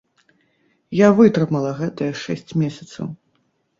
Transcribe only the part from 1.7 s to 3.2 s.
гэтыя шэсць месяцаў.